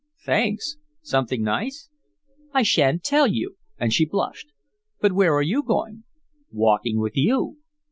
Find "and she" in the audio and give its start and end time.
3.77-4.03